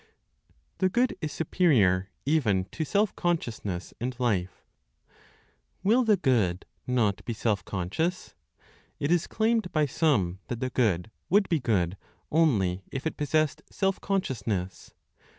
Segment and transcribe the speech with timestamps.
[0.79, 4.65] THE GOOD IS SUPERIOR EVEN TO SELF CONSCIOUSNESS AND LIFE.
[5.83, 8.33] Will the Good not be self conscious?
[8.99, 11.97] It is claimed by some that the Good would be good
[12.31, 14.95] only if it possessed self consciousness.